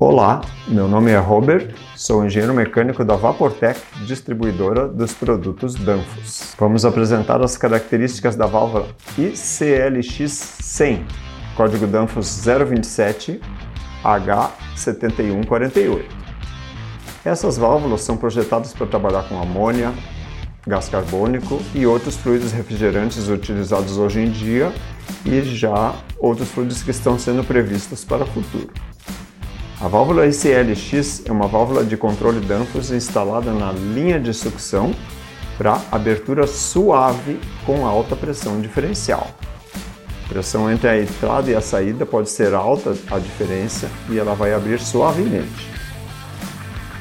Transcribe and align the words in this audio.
Olá, 0.00 0.42
meu 0.68 0.86
nome 0.86 1.10
é 1.10 1.18
Robert, 1.18 1.74
sou 1.96 2.24
engenheiro 2.24 2.54
mecânico 2.54 3.04
da 3.04 3.16
Vaportec, 3.16 3.80
distribuidora 4.06 4.86
dos 4.86 5.12
produtos 5.12 5.74
Danfoss. 5.74 6.54
Vamos 6.56 6.84
apresentar 6.84 7.42
as 7.42 7.56
características 7.56 8.36
da 8.36 8.46
válvula 8.46 8.86
ICLX100, 9.18 11.04
código 11.56 11.84
Danfoss 11.88 12.44
027 12.44 13.40
H7148. 14.04 16.04
Essas 17.24 17.58
válvulas 17.58 18.02
são 18.02 18.16
projetadas 18.16 18.72
para 18.72 18.86
trabalhar 18.86 19.28
com 19.28 19.42
amônia, 19.42 19.92
gás 20.64 20.88
carbônico 20.88 21.60
e 21.74 21.84
outros 21.84 22.16
fluidos 22.16 22.52
refrigerantes 22.52 23.26
utilizados 23.26 23.98
hoje 23.98 24.20
em 24.20 24.30
dia 24.30 24.72
e 25.26 25.42
já 25.42 25.92
outros 26.20 26.48
fluidos 26.50 26.84
que 26.84 26.92
estão 26.92 27.18
sendo 27.18 27.42
previstos 27.42 28.04
para 28.04 28.22
o 28.22 28.26
futuro. 28.28 28.70
A 29.80 29.86
válvula 29.86 30.26
ICLX 30.26 31.22
é 31.24 31.30
uma 31.30 31.46
válvula 31.46 31.84
de 31.84 31.96
controle 31.96 32.40
Danfoss 32.40 32.90
instalada 32.90 33.52
na 33.52 33.70
linha 33.70 34.18
de 34.18 34.34
sucção 34.34 34.92
para 35.56 35.80
abertura 35.92 36.48
suave 36.48 37.38
com 37.64 37.86
alta 37.86 38.16
pressão 38.16 38.60
diferencial. 38.60 39.28
A 40.24 40.28
pressão 40.28 40.68
entre 40.68 40.88
a 40.88 41.00
entrada 41.00 41.48
e 41.48 41.54
a 41.54 41.60
saída 41.60 42.04
pode 42.04 42.28
ser 42.28 42.54
alta 42.54 42.92
a 43.08 43.20
diferença 43.20 43.88
e 44.10 44.18
ela 44.18 44.34
vai 44.34 44.52
abrir 44.52 44.80
suavemente. 44.80 45.70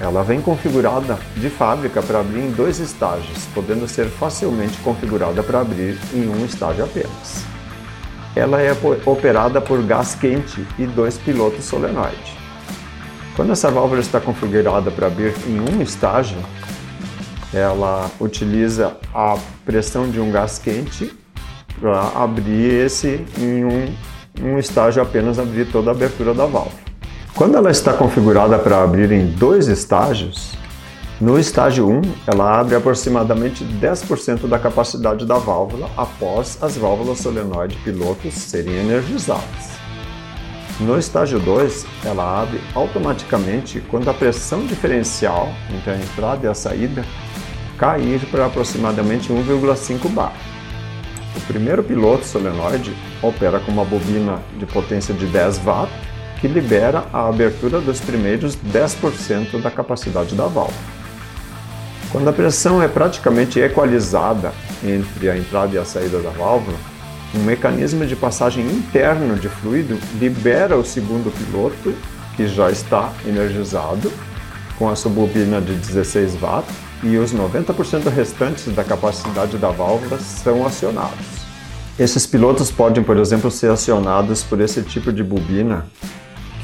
Ela 0.00 0.24
vem 0.24 0.40
configurada 0.40 1.18
de 1.36 1.50
fábrica 1.50 2.00
para 2.00 2.20
abrir 2.20 2.40
em 2.40 2.52
dois 2.52 2.80
estágios, 2.80 3.44
podendo 3.54 3.86
ser 3.86 4.06
facilmente 4.06 4.78
configurada 4.78 5.42
para 5.42 5.60
abrir 5.60 5.98
em 6.14 6.26
um 6.26 6.42
estágio 6.46 6.84
apenas. 6.84 7.44
Ela 8.34 8.62
é 8.62 8.72
operada 9.04 9.60
por 9.60 9.82
gás 9.82 10.14
quente 10.14 10.66
e 10.78 10.86
dois 10.86 11.18
pilotos 11.18 11.66
solenoide. 11.66 12.41
Quando 13.34 13.52
essa 13.52 13.70
válvula 13.70 14.00
está 14.00 14.20
configurada 14.20 14.90
para 14.90 15.06
abrir 15.06 15.34
em 15.46 15.58
um 15.58 15.80
estágio, 15.80 16.36
ela 17.52 18.10
utiliza 18.20 18.96
a 19.14 19.38
pressão 19.64 20.10
de 20.10 20.20
um 20.20 20.30
gás 20.30 20.58
quente 20.58 21.10
para 21.80 22.12
abrir 22.14 22.84
esse 22.84 23.24
em 23.38 23.64
um, 23.64 23.94
um 24.42 24.58
estágio 24.58 25.02
apenas 25.02 25.38
abrir 25.38 25.66
toda 25.70 25.90
a 25.90 25.94
abertura 25.94 26.34
da 26.34 26.44
válvula. 26.44 26.82
Quando 27.34 27.56
ela 27.56 27.70
está 27.70 27.94
configurada 27.94 28.58
para 28.58 28.82
abrir 28.82 29.10
em 29.10 29.26
dois 29.28 29.66
estágios, 29.66 30.52
no 31.18 31.38
estágio 31.38 31.88
1 31.88 32.02
ela 32.26 32.60
abre 32.60 32.74
aproximadamente 32.74 33.64
10% 33.64 34.46
da 34.46 34.58
capacidade 34.58 35.24
da 35.24 35.38
válvula 35.38 35.88
após 35.96 36.58
as 36.60 36.76
válvulas 36.76 37.20
solenoide 37.20 37.76
pilotos 37.76 38.34
serem 38.34 38.74
energizadas. 38.74 39.72
No 40.82 40.98
estágio 40.98 41.38
2, 41.38 41.86
ela 42.04 42.42
abre 42.42 42.60
automaticamente 42.74 43.80
quando 43.88 44.10
a 44.10 44.14
pressão 44.14 44.66
diferencial 44.66 45.48
entre 45.72 45.92
a 45.92 45.96
entrada 45.96 46.44
e 46.44 46.50
a 46.50 46.54
saída 46.54 47.04
cair 47.78 48.18
para 48.32 48.46
aproximadamente 48.46 49.32
1,5 49.32 50.08
bar. 50.08 50.32
O 51.36 51.40
primeiro 51.42 51.84
piloto 51.84 52.26
solenoide 52.26 52.92
opera 53.22 53.60
com 53.60 53.70
uma 53.70 53.84
bobina 53.84 54.40
de 54.58 54.66
potência 54.66 55.14
de 55.14 55.24
10 55.26 55.64
watt 55.64 55.92
que 56.40 56.48
libera 56.48 57.04
a 57.12 57.28
abertura 57.28 57.80
dos 57.80 58.00
primeiros 58.00 58.56
10% 58.56 59.62
da 59.62 59.70
capacidade 59.70 60.34
da 60.34 60.46
válvula. 60.46 60.74
Quando 62.10 62.28
a 62.28 62.32
pressão 62.32 62.82
é 62.82 62.88
praticamente 62.88 63.60
equalizada 63.60 64.52
entre 64.82 65.30
a 65.30 65.38
entrada 65.38 65.76
e 65.76 65.78
a 65.78 65.84
saída 65.84 66.18
da 66.18 66.30
válvula, 66.30 66.76
um 67.34 67.42
mecanismo 67.44 68.04
de 68.06 68.14
passagem 68.14 68.66
interno 68.66 69.36
de 69.36 69.48
fluido 69.48 69.98
libera 70.18 70.76
o 70.76 70.84
segundo 70.84 71.30
piloto, 71.30 71.94
que 72.36 72.46
já 72.46 72.70
está 72.70 73.12
energizado, 73.26 74.12
com 74.78 74.88
a 74.88 74.94
bobina 75.08 75.60
de 75.60 75.74
16 75.74 76.36
watts, 76.36 76.74
e 77.02 77.16
os 77.16 77.32
90% 77.34 78.08
restantes 78.08 78.66
da 78.74 78.84
capacidade 78.84 79.56
da 79.56 79.70
válvula 79.70 80.18
são 80.18 80.66
acionados. 80.66 81.42
Esses 81.98 82.26
pilotos 82.26 82.70
podem, 82.70 83.02
por 83.02 83.16
exemplo, 83.16 83.50
ser 83.50 83.70
acionados 83.70 84.42
por 84.42 84.60
esse 84.60 84.82
tipo 84.82 85.12
de 85.12 85.22
bobina, 85.22 85.86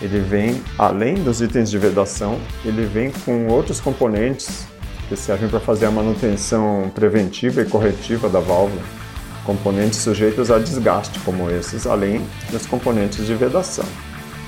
ele 0.00 0.20
vem, 0.20 0.62
além 0.78 1.16
dos 1.16 1.42
itens 1.42 1.70
de 1.70 1.78
vedação, 1.78 2.38
ele 2.64 2.86
vem 2.86 3.10
com 3.24 3.48
outros 3.48 3.80
componentes 3.80 4.66
que 5.08 5.16
servem 5.16 5.48
para 5.48 5.60
fazer 5.60 5.86
a 5.86 5.90
manutenção 5.90 6.90
preventiva 6.94 7.62
e 7.62 7.66
corretiva 7.66 8.28
da 8.28 8.40
válvula. 8.40 8.82
Componentes 9.44 10.00
sujeitos 10.00 10.50
a 10.50 10.58
desgaste, 10.58 11.18
como 11.20 11.48
esses, 11.50 11.86
além 11.86 12.22
dos 12.50 12.66
componentes 12.66 13.26
de 13.26 13.34
vedação. 13.34 13.86